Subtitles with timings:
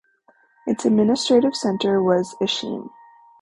[0.65, 2.89] Its administrative centre was Ishim.